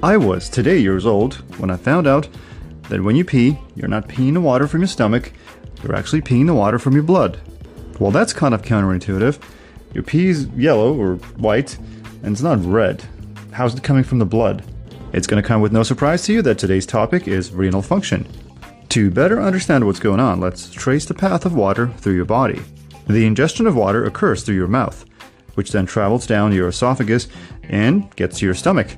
I 0.00 0.16
was 0.16 0.48
today 0.48 0.78
years 0.78 1.06
old 1.06 1.34
when 1.58 1.70
I 1.70 1.76
found 1.76 2.06
out 2.06 2.28
that 2.88 3.02
when 3.02 3.16
you 3.16 3.24
pee, 3.24 3.58
you're 3.74 3.88
not 3.88 4.08
peeing 4.08 4.34
the 4.34 4.40
water 4.40 4.66
from 4.66 4.80
your 4.82 4.88
stomach, 4.88 5.32
you're 5.82 5.94
actually 5.94 6.22
peeing 6.22 6.46
the 6.46 6.54
water 6.54 6.78
from 6.78 6.94
your 6.94 7.02
blood. 7.02 7.40
Well, 7.98 8.10
that's 8.10 8.32
kind 8.32 8.54
of 8.54 8.62
counterintuitive. 8.62 9.40
Your 9.94 10.04
pee 10.04 10.28
is 10.28 10.46
yellow 10.48 10.94
or 10.94 11.16
white, 11.36 11.78
and 12.22 12.32
it's 12.32 12.42
not 12.42 12.64
red. 12.64 13.04
How's 13.50 13.74
it 13.74 13.82
coming 13.82 14.04
from 14.04 14.18
the 14.18 14.26
blood? 14.26 14.64
It's 15.12 15.26
going 15.26 15.42
to 15.42 15.46
come 15.46 15.60
with 15.60 15.72
no 15.72 15.82
surprise 15.82 16.22
to 16.24 16.32
you 16.32 16.42
that 16.42 16.58
today's 16.58 16.86
topic 16.86 17.26
is 17.26 17.52
renal 17.52 17.82
function. 17.82 18.26
To 18.90 19.10
better 19.10 19.40
understand 19.40 19.84
what's 19.84 20.00
going 20.00 20.18
on, 20.18 20.40
let's 20.40 20.70
trace 20.70 21.04
the 21.04 21.12
path 21.12 21.44
of 21.44 21.54
water 21.54 21.88
through 21.98 22.14
your 22.14 22.24
body. 22.24 22.62
The 23.06 23.26
ingestion 23.26 23.66
of 23.66 23.76
water 23.76 24.06
occurs 24.06 24.42
through 24.42 24.54
your 24.54 24.66
mouth, 24.66 25.04
which 25.54 25.72
then 25.72 25.84
travels 25.84 26.26
down 26.26 26.54
your 26.54 26.68
esophagus 26.68 27.28
and 27.64 28.14
gets 28.16 28.38
to 28.38 28.46
your 28.46 28.54
stomach. 28.54 28.88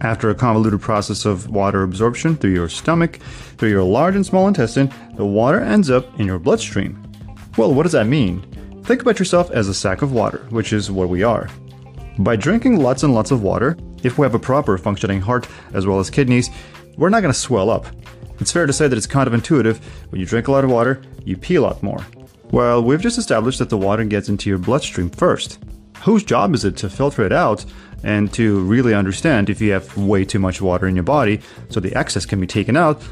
After 0.00 0.30
a 0.30 0.34
convoluted 0.34 0.80
process 0.80 1.24
of 1.24 1.48
water 1.50 1.84
absorption 1.84 2.36
through 2.36 2.52
your 2.54 2.68
stomach, 2.68 3.20
through 3.58 3.70
your 3.70 3.84
large 3.84 4.16
and 4.16 4.26
small 4.26 4.48
intestine, 4.48 4.92
the 5.14 5.26
water 5.26 5.60
ends 5.60 5.88
up 5.88 6.18
in 6.18 6.26
your 6.26 6.40
bloodstream. 6.40 7.00
Well, 7.56 7.72
what 7.72 7.84
does 7.84 7.92
that 7.92 8.08
mean? 8.08 8.42
Think 8.82 9.02
about 9.02 9.20
yourself 9.20 9.52
as 9.52 9.68
a 9.68 9.74
sack 9.74 10.02
of 10.02 10.12
water, 10.12 10.46
which 10.50 10.72
is 10.72 10.90
what 10.90 11.08
we 11.08 11.22
are. 11.22 11.48
By 12.18 12.34
drinking 12.34 12.80
lots 12.80 13.04
and 13.04 13.14
lots 13.14 13.30
of 13.30 13.42
water, 13.42 13.76
if 14.02 14.18
we 14.18 14.24
have 14.24 14.34
a 14.34 14.40
proper 14.40 14.78
functioning 14.78 15.20
heart 15.20 15.48
as 15.74 15.86
well 15.86 16.00
as 16.00 16.10
kidneys, 16.10 16.50
we're 16.96 17.10
not 17.10 17.20
going 17.20 17.32
to 17.32 17.38
swell 17.38 17.70
up. 17.70 17.86
It's 18.40 18.52
fair 18.52 18.66
to 18.66 18.72
say 18.72 18.88
that 18.88 18.96
it's 18.96 19.06
kind 19.06 19.26
of 19.26 19.34
intuitive. 19.34 19.78
When 20.10 20.20
you 20.20 20.26
drink 20.26 20.48
a 20.48 20.52
lot 20.52 20.64
of 20.64 20.70
water, 20.70 21.02
you 21.24 21.36
pee 21.36 21.56
a 21.56 21.62
lot 21.62 21.82
more. 21.82 22.04
Well, 22.50 22.82
we've 22.82 23.00
just 23.00 23.18
established 23.18 23.58
that 23.58 23.68
the 23.68 23.76
water 23.76 24.04
gets 24.04 24.28
into 24.28 24.48
your 24.48 24.58
bloodstream 24.58 25.10
first. 25.10 25.58
Whose 26.04 26.24
job 26.24 26.54
is 26.54 26.64
it 26.64 26.76
to 26.78 26.88
filter 26.88 27.24
it 27.24 27.32
out 27.32 27.64
and 28.04 28.32
to 28.34 28.60
really 28.60 28.94
understand 28.94 29.50
if 29.50 29.60
you 29.60 29.72
have 29.72 29.96
way 29.96 30.24
too 30.24 30.38
much 30.38 30.62
water 30.62 30.86
in 30.86 30.94
your 30.94 31.04
body 31.04 31.40
so 31.68 31.80
the 31.80 31.94
excess 31.96 32.24
can 32.24 32.40
be 32.40 32.46
taken 32.46 32.76
out 32.76 33.02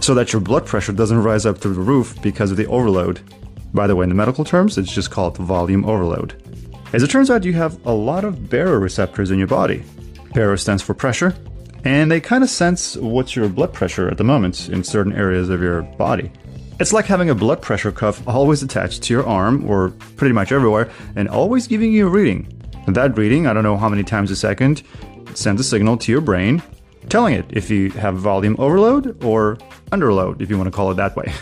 so 0.00 0.14
that 0.14 0.32
your 0.32 0.40
blood 0.40 0.66
pressure 0.66 0.92
doesn't 0.92 1.22
rise 1.22 1.46
up 1.46 1.58
through 1.58 1.74
the 1.74 1.80
roof 1.80 2.20
because 2.22 2.50
of 2.50 2.56
the 2.56 2.66
overload. 2.66 3.20
By 3.72 3.86
the 3.86 3.96
way, 3.96 4.04
in 4.04 4.10
the 4.10 4.14
medical 4.14 4.44
terms, 4.44 4.78
it's 4.78 4.92
just 4.92 5.10
called 5.10 5.36
volume 5.38 5.84
overload. 5.84 6.40
As 6.92 7.02
it 7.02 7.10
turns 7.10 7.30
out, 7.30 7.44
you 7.44 7.54
have 7.54 7.84
a 7.86 7.92
lot 7.92 8.24
of 8.24 8.36
baroreceptors 8.36 9.32
in 9.32 9.38
your 9.38 9.48
body. 9.48 9.82
Baro 10.32 10.56
stands 10.56 10.82
for 10.82 10.94
pressure, 10.94 11.34
and 11.84 12.10
they 12.10 12.20
kind 12.20 12.42
of 12.42 12.50
sense 12.50 12.96
what's 12.96 13.36
your 13.36 13.48
blood 13.48 13.72
pressure 13.72 14.08
at 14.08 14.18
the 14.18 14.24
moment 14.24 14.68
in 14.68 14.82
certain 14.82 15.12
areas 15.12 15.48
of 15.50 15.62
your 15.62 15.82
body. 15.82 16.30
It's 16.80 16.92
like 16.92 17.04
having 17.04 17.30
a 17.30 17.34
blood 17.34 17.62
pressure 17.62 17.92
cuff 17.92 18.26
always 18.26 18.62
attached 18.62 19.02
to 19.04 19.14
your 19.14 19.26
arm 19.26 19.68
or 19.70 19.90
pretty 20.16 20.32
much 20.32 20.50
everywhere 20.50 20.90
and 21.14 21.28
always 21.28 21.66
giving 21.68 21.92
you 21.92 22.06
a 22.08 22.10
reading. 22.10 22.48
That 22.88 23.16
reading, 23.16 23.46
I 23.46 23.52
don't 23.52 23.62
know 23.62 23.76
how 23.76 23.88
many 23.88 24.02
times 24.02 24.30
a 24.30 24.36
second, 24.36 24.82
sends 25.34 25.60
a 25.60 25.64
signal 25.64 25.96
to 25.98 26.12
your 26.12 26.20
brain 26.20 26.62
telling 27.08 27.34
it 27.34 27.44
if 27.50 27.70
you 27.70 27.90
have 27.90 28.16
volume 28.16 28.56
overload 28.58 29.22
or 29.24 29.56
underload, 29.92 30.40
if 30.40 30.50
you 30.50 30.56
want 30.56 30.66
to 30.66 30.76
call 30.76 30.90
it 30.90 30.94
that 30.94 31.16
way. 31.16 31.32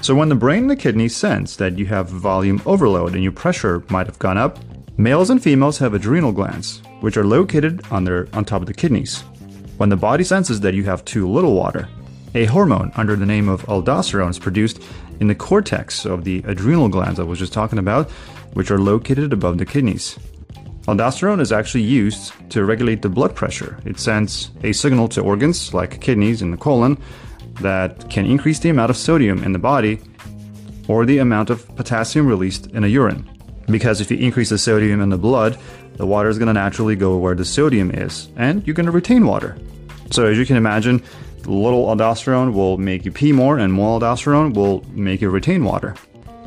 So 0.00 0.14
when 0.14 0.28
the 0.28 0.34
brain 0.34 0.62
and 0.62 0.70
the 0.70 0.76
kidney 0.76 1.08
sense 1.08 1.56
that 1.56 1.78
you 1.78 1.86
have 1.86 2.08
volume 2.08 2.60
overload 2.66 3.14
and 3.14 3.22
your 3.22 3.32
pressure 3.32 3.82
might 3.88 4.06
have 4.06 4.18
gone 4.18 4.36
up, 4.36 4.58
males 4.98 5.30
and 5.30 5.42
females 5.42 5.78
have 5.78 5.94
adrenal 5.94 6.32
glands, 6.32 6.82
which 7.00 7.16
are 7.16 7.24
located 7.24 7.82
on 7.90 8.04
their 8.04 8.28
on 8.34 8.44
top 8.44 8.60
of 8.60 8.66
the 8.66 8.74
kidneys. 8.74 9.24
When 9.76 9.88
the 9.88 9.96
body 9.96 10.22
senses 10.22 10.60
that 10.60 10.74
you 10.74 10.84
have 10.84 11.04
too 11.04 11.28
little 11.28 11.54
water, 11.54 11.88
a 12.34 12.44
hormone 12.44 12.92
under 12.94 13.16
the 13.16 13.26
name 13.26 13.48
of 13.48 13.64
aldosterone 13.66 14.30
is 14.30 14.38
produced 14.38 14.80
in 15.18 15.26
the 15.26 15.34
cortex 15.34 16.04
of 16.04 16.22
the 16.22 16.44
adrenal 16.46 16.88
glands 16.88 17.18
I 17.18 17.24
was 17.24 17.40
just 17.40 17.52
talking 17.52 17.78
about, 17.78 18.10
which 18.52 18.70
are 18.70 18.78
located 18.78 19.32
above 19.32 19.58
the 19.58 19.66
kidneys. 19.66 20.16
Aldosterone 20.86 21.40
is 21.40 21.50
actually 21.50 21.82
used 21.82 22.32
to 22.50 22.64
regulate 22.64 23.02
the 23.02 23.08
blood 23.08 23.34
pressure. 23.34 23.78
It 23.84 23.98
sends 23.98 24.50
a 24.62 24.72
signal 24.72 25.08
to 25.08 25.22
organs 25.22 25.74
like 25.74 26.00
kidneys 26.00 26.40
and 26.40 26.52
the 26.52 26.56
colon 26.56 26.96
that 27.60 28.08
can 28.10 28.26
increase 28.26 28.60
the 28.60 28.68
amount 28.68 28.90
of 28.90 28.96
sodium 28.96 29.42
in 29.42 29.52
the 29.52 29.58
body 29.58 29.98
or 30.86 31.04
the 31.04 31.18
amount 31.18 31.50
of 31.50 31.66
potassium 31.74 32.26
released 32.26 32.66
in 32.68 32.84
a 32.84 32.88
urine. 32.88 33.28
Because 33.66 34.00
if 34.00 34.10
you 34.10 34.18
increase 34.18 34.50
the 34.50 34.58
sodium 34.58 35.00
in 35.00 35.08
the 35.08 35.18
blood, 35.18 35.58
the 35.94 36.06
water 36.06 36.28
is 36.28 36.38
going 36.38 36.48
to 36.48 36.52
naturally 36.52 36.96
go 36.96 37.16
where 37.16 37.34
the 37.34 37.44
sodium 37.44 37.90
is, 37.90 38.28
and 38.36 38.66
you're 38.66 38.74
going 38.74 38.86
to 38.86 38.92
retain 38.92 39.26
water. 39.26 39.56
So, 40.10 40.26
as 40.26 40.36
you 40.36 40.44
can 40.44 40.56
imagine, 40.56 41.02
little 41.44 41.86
aldosterone 41.86 42.52
will 42.52 42.78
make 42.78 43.04
you 43.04 43.12
pee 43.12 43.32
more, 43.32 43.58
and 43.58 43.72
more 43.72 43.98
aldosterone 43.98 44.54
will 44.54 44.84
make 44.90 45.20
you 45.20 45.30
retain 45.30 45.64
water. 45.64 45.94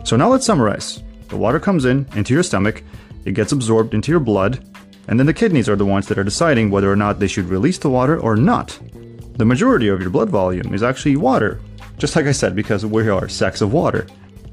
So, 0.03 0.15
now 0.15 0.29
let's 0.29 0.45
summarize. 0.45 1.01
The 1.29 1.37
water 1.37 1.59
comes 1.59 1.85
in 1.85 2.07
into 2.15 2.33
your 2.33 2.43
stomach, 2.43 2.83
it 3.25 3.33
gets 3.33 3.51
absorbed 3.51 3.93
into 3.93 4.11
your 4.11 4.19
blood, 4.19 4.63
and 5.07 5.19
then 5.19 5.25
the 5.25 5.33
kidneys 5.33 5.69
are 5.69 5.75
the 5.75 5.85
ones 5.85 6.07
that 6.07 6.17
are 6.17 6.23
deciding 6.23 6.69
whether 6.69 6.91
or 6.91 6.95
not 6.95 7.19
they 7.19 7.27
should 7.27 7.45
release 7.45 7.77
the 7.77 7.89
water 7.89 8.19
or 8.19 8.35
not. 8.35 8.79
The 9.37 9.45
majority 9.45 9.87
of 9.87 10.01
your 10.01 10.09
blood 10.09 10.29
volume 10.29 10.73
is 10.73 10.83
actually 10.83 11.15
water, 11.15 11.59
just 11.97 12.15
like 12.15 12.25
I 12.25 12.31
said, 12.31 12.55
because 12.55 12.85
we 12.85 13.07
are 13.09 13.29
sacks 13.29 13.61
of 13.61 13.73
water. 13.73 14.07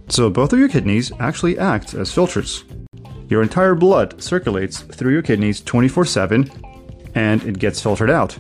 So 0.09 0.31
both 0.31 0.53
of 0.53 0.59
your 0.59 0.69
kidneys 0.69 1.13
actually 1.19 1.59
act 1.59 1.95
as 1.95 2.13
filters. 2.13 2.65
Your 3.29 3.43
entire 3.43 3.75
blood 3.75 4.23
circulates 4.23 4.83
through 4.83 5.13
your 5.13 5.23
kidneys 5.23 5.61
24 5.61 6.05
7 6.05 6.51
and 7.15 7.43
it 7.45 7.59
gets 7.59 7.81
filtered 7.81 8.11
out. 8.11 8.39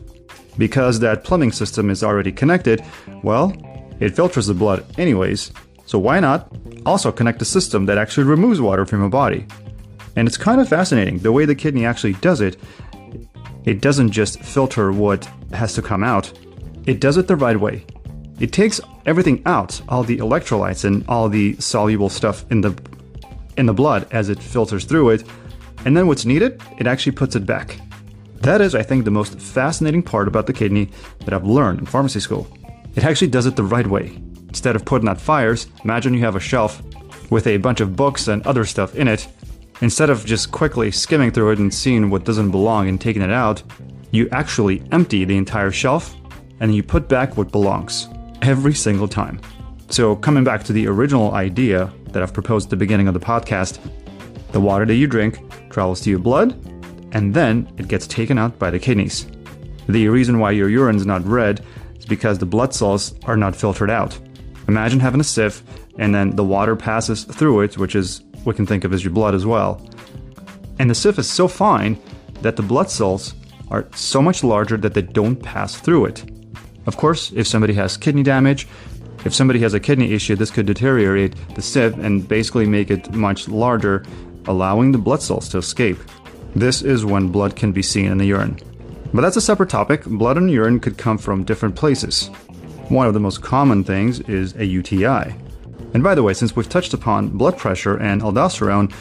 Because 0.58 1.00
that 1.00 1.25
plumbing 1.25 1.52
system 1.52 1.91
is 1.91 2.04
already 2.04 2.30
connected, 2.30 2.84
well, 3.22 3.52
it 4.00 4.14
filters 4.14 4.47
the 4.47 4.54
blood 4.54 4.84
anyways, 4.98 5.52
so 5.86 5.98
why 5.98 6.20
not 6.20 6.52
also 6.86 7.10
connect 7.10 7.42
a 7.42 7.44
system 7.44 7.86
that 7.86 7.98
actually 7.98 8.25
removes 8.25 8.60
water 8.60 8.86
from 8.86 9.00
your 9.00 9.08
body? 9.08 9.46
And 10.16 10.28
it's 10.28 10.36
kind 10.36 10.60
of 10.60 10.69
fascinating 10.69 11.19
the 11.19 11.32
way 11.32 11.44
the 11.44 11.54
kidney 11.54 11.86
actually 11.86 12.14
does 12.14 12.41
it. 12.41 12.56
It 13.64 13.81
doesn't 13.81 14.10
just 14.10 14.41
filter 14.41 14.92
what 14.92 15.25
has 15.52 15.75
to 15.75 15.82
come 15.82 16.04
out, 16.04 16.32
it 16.86 17.00
does 17.00 17.16
it 17.16 17.26
the 17.26 17.36
right 17.36 17.58
way. 17.58 17.84
It 18.41 18.53
takes 18.53 18.81
everything 19.06 19.43
out, 19.47 19.81
all 19.89 20.03
the 20.03 20.19
electrolytes 20.19 20.84
and 20.84 21.05
all 21.09 21.28
the 21.28 21.55
soluble 21.61 22.09
stuff 22.09 22.45
in 22.50 22.61
the 22.61 22.77
in 23.56 23.67
the 23.67 23.75
blood 23.75 24.09
as 24.11 24.28
it 24.28 24.43
filters 24.43 24.84
through 24.84 25.11
it, 25.11 25.25
and 25.84 25.97
then 25.97 26.09
what's 26.09 26.25
needed, 26.25 26.61
it 26.78 26.89
actually 26.89 27.12
puts 27.12 27.37
it 27.37 27.47
back. 27.47 27.78
That 28.41 28.61
is, 28.61 28.75
I 28.75 28.83
think, 28.83 29.05
the 29.05 29.12
most 29.12 29.39
fascinating 29.39 30.03
part 30.03 30.27
about 30.27 30.47
the 30.47 30.53
kidney 30.53 30.91
that 31.21 31.33
I've 31.33 31.47
learned 31.47 31.78
in 31.78 31.87
pharmacy 31.87 32.19
school. 32.19 32.49
It 32.97 33.05
actually 33.05 33.28
does 33.28 33.47
it 33.47 33.55
the 33.55 33.62
right 33.62 33.87
way. 33.87 34.19
Instead 34.49 34.75
of 34.75 34.84
putting 34.84 35.09
out 35.09 35.21
fires, 35.21 35.69
imagine 35.84 36.15
you 36.15 36.21
have 36.21 36.37
a 36.37 36.41
shelf 36.41 36.83
with 37.31 37.47
a 37.47 37.59
bunch 37.59 37.81
of 37.81 37.97
books 37.97 38.28
and 38.28 38.44
other 38.47 38.65
stuff 38.65 38.97
in 38.97 39.09
it. 39.09 39.28
Instead 39.81 40.11
of 40.11 40.25
just 40.25 40.50
quickly 40.50 40.91
skimming 40.91 41.31
through 41.31 41.53
it 41.53 41.59
and 41.59 41.73
seeing 41.73 42.11
what 42.11 42.25
doesn't 42.25 42.50
belong 42.50 42.89
and 42.89 43.00
taking 43.00 43.23
it 43.23 43.31
out, 43.31 43.62
you 44.11 44.28
actually 44.31 44.83
empty 44.93 45.25
the 45.25 45.37
entire 45.37 45.71
shelf 45.71 46.17
and 46.61 46.75
you 46.75 46.83
put 46.83 47.09
back 47.09 47.37
what 47.37 47.50
belongs 47.50 48.09
every 48.44 48.75
single 48.75 49.09
time. 49.09 49.41
So, 49.91 50.16
coming 50.16 50.44
back 50.44 50.65
to 50.65 50.72
the 50.72 50.87
original 50.87 51.34
idea 51.34 51.93
that 52.10 52.22
I've 52.22 52.32
proposed 52.32 52.66
at 52.66 52.71
the 52.71 52.77
beginning 52.77 53.09
of 53.09 53.15
the 53.15 53.21
podcast, 53.21 53.78
the 54.53 54.60
water 54.60 54.87
that 54.87 54.94
you 54.94 55.06
drink 55.06 55.41
travels 55.71 56.00
to 56.03 56.10
your 56.10 56.21
blood 56.21 56.53
and 57.12 57.32
then 57.32 57.72
it 57.78 57.88
gets 57.88 58.06
taken 58.06 58.38
out 58.38 58.59
by 58.59 58.71
the 58.71 58.78
kidneys. 58.78 59.27
The 59.88 60.09
reason 60.09 60.38
why 60.38 60.50
your 60.53 60.69
urine 60.69 60.97
is 60.97 61.06
not 61.06 61.27
red 61.27 61.65
is 61.97 62.05
because 62.05 62.38
the 62.38 62.47
blood 62.47 62.75
cells 62.75 63.15
are 63.25 63.37
not 63.37 63.56
filtered 63.56 63.91
out. 63.91 64.19
Imagine 64.69 65.00
having 65.00 65.21
a 65.21 65.25
sieve 65.25 65.62
and 65.99 66.15
then 66.15 66.31
the 66.37 66.44
water 66.44 66.76
passes 66.76 67.25
through 67.25 67.61
it, 67.61 67.78
which 67.78 67.94
is 67.94 68.22
we 68.44 68.55
can 68.55 68.66
think 68.66 68.84
of 68.84 68.93
as 68.93 69.05
your 69.05 69.12
blood 69.12 69.34
as 69.34 69.47
well. 69.47 69.81
And 70.78 70.91
the 70.91 70.94
sieve 70.94 71.19
is 71.19 71.31
so 71.31 71.49
fine 71.49 71.99
that 72.43 72.56
the 72.56 72.62
blood 72.62 72.91
cells 72.91 73.34
are 73.71 73.88
so 73.94 74.21
much 74.21 74.43
larger 74.44 74.76
that 74.76 74.94
they 74.94 75.03
don't 75.03 75.37
pass 75.37 75.76
through 75.76 76.06
it. 76.06 76.34
Of 76.87 76.97
course, 76.97 77.33
if 77.33 77.47
somebody 77.47 77.75
has 77.75 77.97
kidney 77.97 78.22
damage, 78.22 78.69
if 79.25 79.34
somebody 79.34 79.61
has 79.61 79.72
a 79.72 79.81
kidney 79.81 80.12
issue, 80.12 80.37
this 80.37 80.50
could 80.50 80.67
deteriorate 80.67 81.34
the 81.55 81.62
sieve 81.62 81.99
and 81.99 82.29
basically 82.29 82.67
make 82.67 82.91
it 82.91 83.12
much 83.12 83.49
larger, 83.49 84.05
allowing 84.47 84.93
the 84.93 84.99
blood 84.99 85.23
cells 85.23 85.49
to 85.50 85.58
escape. 85.58 85.99
This 86.55 86.82
is 86.82 87.05
when 87.05 87.29
blood 87.29 87.56
can 87.56 87.73
be 87.73 87.82
seen 87.82 88.06
in 88.06 88.19
the 88.19 88.26
urine. 88.26 88.58
But 89.14 89.23
that's 89.23 89.37
a 89.37 89.41
separate 89.41 89.70
topic. 89.70 90.05
Blood 90.05 90.37
and 90.37 90.50
urine 90.50 90.79
could 90.79 90.99
come 90.99 91.17
from 91.17 91.44
different 91.44 91.75
places. 91.75 92.29
One 92.88 93.06
of 93.06 93.14
the 93.14 93.20
most 93.20 93.41
common 93.41 93.82
things 93.82 94.20
is 94.20 94.55
a 94.56 94.64
UTI. 94.64 95.35
And 95.94 96.03
by 96.03 96.14
the 96.14 96.23
way, 96.23 96.35
since 96.35 96.55
we've 96.55 96.69
touched 96.69 96.93
upon 96.93 97.29
blood 97.29 97.56
pressure 97.56 97.97
and 97.97 98.20
aldosterone, 98.20 98.93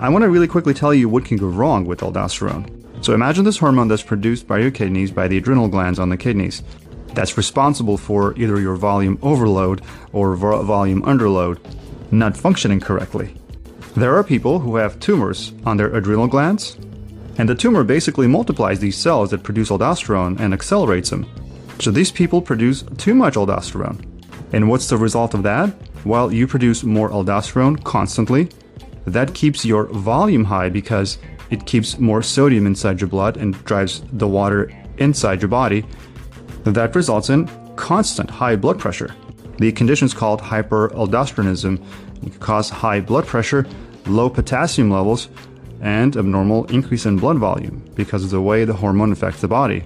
I 0.00 0.08
want 0.08 0.22
to 0.22 0.30
really 0.30 0.48
quickly 0.48 0.72
tell 0.72 0.94
you 0.94 1.08
what 1.08 1.24
can 1.24 1.36
go 1.36 1.46
wrong 1.46 1.84
with 1.84 2.00
aldosterone. 2.00 3.04
So 3.04 3.12
imagine 3.14 3.44
this 3.44 3.58
hormone 3.58 3.88
that's 3.88 4.02
produced 4.02 4.46
by 4.46 4.58
your 4.58 4.70
kidneys 4.70 5.10
by 5.10 5.28
the 5.28 5.36
adrenal 5.36 5.68
glands 5.68 5.98
on 5.98 6.08
the 6.08 6.16
kidneys 6.16 6.62
that's 7.14 7.36
responsible 7.36 7.96
for 7.96 8.34
either 8.38 8.60
your 8.60 8.76
volume 8.76 9.18
overload 9.22 9.82
or 10.12 10.36
vo- 10.36 10.62
volume 10.62 11.02
underload 11.02 11.58
not 12.10 12.36
functioning 12.36 12.80
correctly. 12.80 13.34
There 13.96 14.16
are 14.16 14.24
people 14.24 14.58
who 14.60 14.76
have 14.76 15.00
tumors 15.00 15.52
on 15.64 15.76
their 15.76 15.94
adrenal 15.94 16.26
glands, 16.26 16.76
and 17.38 17.48
the 17.48 17.54
tumor 17.54 17.84
basically 17.84 18.26
multiplies 18.26 18.80
these 18.80 18.96
cells 18.96 19.30
that 19.30 19.42
produce 19.42 19.70
aldosterone 19.70 20.38
and 20.40 20.52
accelerates 20.52 21.10
them. 21.10 21.26
So 21.80 21.90
these 21.90 22.10
people 22.10 22.42
produce 22.42 22.84
too 22.96 23.14
much 23.14 23.34
aldosterone. 23.34 24.04
And 24.52 24.68
what's 24.68 24.88
the 24.88 24.96
result 24.96 25.34
of 25.34 25.42
that? 25.42 25.74
Well, 26.04 26.32
you 26.32 26.46
produce 26.46 26.82
more 26.82 27.10
aldosterone 27.10 27.82
constantly. 27.84 28.48
That 29.06 29.34
keeps 29.34 29.64
your 29.64 29.84
volume 29.84 30.44
high 30.44 30.68
because 30.68 31.18
it 31.50 31.66
keeps 31.66 31.98
more 31.98 32.22
sodium 32.22 32.66
inside 32.66 33.00
your 33.00 33.08
blood 33.08 33.36
and 33.36 33.62
drives 33.64 34.02
the 34.12 34.28
water 34.28 34.70
inside 34.98 35.40
your 35.40 35.48
body. 35.48 35.84
That 36.64 36.94
results 36.94 37.30
in 37.30 37.48
constant 37.76 38.30
high 38.30 38.56
blood 38.56 38.78
pressure. 38.78 39.14
The 39.58 39.72
condition 39.72 40.06
is 40.06 40.14
called 40.14 40.40
hyperaldosteronism. 40.40 41.82
It 42.22 42.30
can 42.30 42.40
cause 42.40 42.70
high 42.70 43.00
blood 43.00 43.26
pressure, 43.26 43.66
low 44.06 44.28
potassium 44.28 44.90
levels, 44.90 45.28
and 45.80 46.16
abnormal 46.16 46.64
increase 46.66 47.06
in 47.06 47.18
blood 47.18 47.38
volume 47.38 47.84
because 47.94 48.24
of 48.24 48.30
the 48.30 48.40
way 48.40 48.64
the 48.64 48.74
hormone 48.74 49.12
affects 49.12 49.40
the 49.40 49.48
body. 49.48 49.84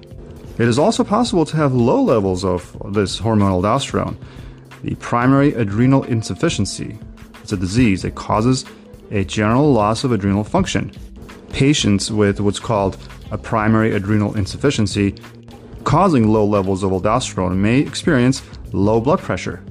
It 0.58 0.68
is 0.68 0.78
also 0.78 1.04
possible 1.04 1.44
to 1.46 1.56
have 1.56 1.74
low 1.74 2.02
levels 2.02 2.44
of 2.44 2.76
this 2.92 3.18
hormone 3.18 3.52
aldosterone. 3.52 4.16
The 4.82 4.94
primary 4.96 5.54
adrenal 5.54 6.04
insufficiency 6.04 6.98
is 7.42 7.52
a 7.52 7.56
disease 7.56 8.02
that 8.02 8.14
causes 8.14 8.64
a 9.10 9.24
general 9.24 9.72
loss 9.72 10.04
of 10.04 10.12
adrenal 10.12 10.44
function. 10.44 10.92
Patients 11.50 12.10
with 12.10 12.40
what's 12.40 12.60
called 12.60 12.96
a 13.30 13.38
primary 13.38 13.94
adrenal 13.94 14.34
insufficiency 14.36 15.14
causing 15.84 16.32
low 16.32 16.44
levels 16.44 16.82
of 16.82 16.90
aldosterone 16.90 17.56
may 17.56 17.80
experience 17.80 18.42
low 18.72 19.00
blood 19.00 19.20
pressure 19.20 19.62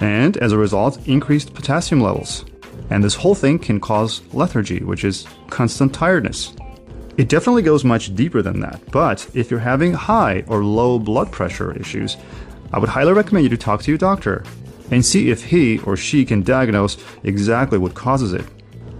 and, 0.00 0.36
as 0.38 0.52
a 0.52 0.58
result, 0.58 1.06
increased 1.06 1.54
potassium 1.54 2.00
levels. 2.00 2.44
And 2.90 3.02
this 3.02 3.14
whole 3.14 3.34
thing 3.34 3.58
can 3.58 3.80
cause 3.80 4.20
lethargy, 4.32 4.80
which 4.80 5.04
is 5.04 5.26
constant 5.48 5.94
tiredness. 5.94 6.54
It 7.16 7.28
definitely 7.28 7.62
goes 7.62 7.84
much 7.84 8.14
deeper 8.14 8.42
than 8.42 8.60
that, 8.60 8.80
but 8.90 9.28
if 9.34 9.50
you're 9.50 9.60
having 9.60 9.92
high 9.92 10.44
or 10.48 10.64
low 10.64 10.98
blood 10.98 11.30
pressure 11.30 11.76
issues, 11.78 12.16
I 12.72 12.78
would 12.78 12.88
highly 12.88 13.12
recommend 13.12 13.44
you 13.44 13.50
to 13.50 13.56
talk 13.56 13.82
to 13.82 13.90
your 13.90 13.98
doctor 13.98 14.44
and 14.90 15.04
see 15.04 15.30
if 15.30 15.44
he 15.44 15.78
or 15.80 15.96
she 15.96 16.24
can 16.24 16.42
diagnose 16.42 16.96
exactly 17.22 17.78
what 17.78 17.94
causes 17.94 18.32
it. 18.32 18.44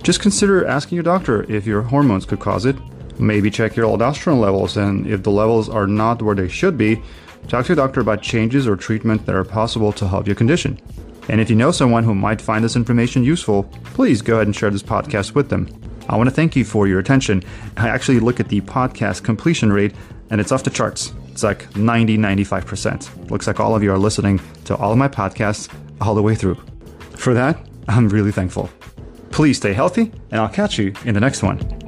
Just 0.03 0.21
consider 0.21 0.67
asking 0.67 0.97
your 0.97 1.03
doctor 1.03 1.51
if 1.51 1.67
your 1.67 1.83
hormones 1.83 2.27
could 2.27 2.41
cause 2.41 2.67
it. 2.67 2.77
Maybe 3.19 3.51
check 3.51 3.77
your 3.77 3.87
aldosterone 3.87 4.41
levels, 4.41 4.77
and 4.77 5.07
if 5.07 5.23
the 5.23 5.31
levels 5.31 5.69
are 5.69 5.87
not 5.87 6.23
where 6.23 6.35
they 6.35 6.49
should 6.49 6.77
be, 6.79 7.03
talk 7.49 7.67
to 7.67 7.71
your 7.71 7.77
doctor 7.77 8.01
about 8.01 8.23
changes 8.23 8.67
or 8.67 8.77
treatment 8.77 9.27
that 9.27 9.35
are 9.35 9.45
possible 9.45 9.93
to 9.93 10.09
help 10.09 10.27
your 10.27 10.37
condition. 10.37 10.81
And 11.29 11.41
if 11.41 11.49
you 11.49 11.57
know 11.57 11.71
someone 11.71 12.05
who 12.05 12.15
might 12.15 12.41
find 12.41 12.65
this 12.65 12.77
information 12.77 13.23
useful, 13.23 13.65
please 13.85 14.23
go 14.23 14.37
ahead 14.37 14.47
and 14.47 14.57
share 14.57 14.71
this 14.71 14.83
podcast 14.83 15.35
with 15.35 15.51
them. 15.51 15.69
I 16.09 16.17
want 16.17 16.29
to 16.29 16.35
thank 16.35 16.57
you 16.57 16.65
for 16.65 16.89
your 16.89 16.99
attention. 16.99 17.43
I 17.77 17.89
actually 17.89 18.19
look 18.19 18.41
at 18.41 18.49
the 18.49 18.61
podcast 18.63 19.23
completion 19.23 19.73
rate, 19.73 19.95
and 20.31 20.41
it's 20.41 20.51
off 20.51 20.65
the 20.65 20.71
charts. 20.71 21.13
It's 21.29 21.43
like 21.43 21.75
90, 21.77 22.19
95%. 22.19 23.31
Looks 23.31 23.47
like 23.47 23.61
all 23.61 23.77
of 23.77 23.83
you 23.83 23.93
are 23.93 23.99
listening 23.99 24.41
to 24.65 24.77
all 24.77 24.93
of 24.93 24.99
my 24.99 25.09
podcasts 25.09 25.73
all 26.01 26.15
the 26.15 26.23
way 26.23 26.35
through. 26.35 26.57
For 27.17 27.35
that, 27.35 27.67
I'm 27.89 28.09
really 28.09 28.33
thankful. 28.33 28.69
Please 29.31 29.57
stay 29.57 29.73
healthy, 29.73 30.13
and 30.31 30.41
I'll 30.41 30.49
catch 30.49 30.79
you 30.79 30.93
in 31.05 31.15
the 31.15 31.21
next 31.21 31.43
one. 31.43 31.82